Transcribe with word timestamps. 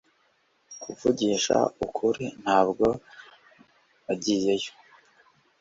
kuvugisha 0.81 1.57
ukuri, 1.85 2.25
ntabwo 2.43 2.85
nagiyeyo 4.03 4.71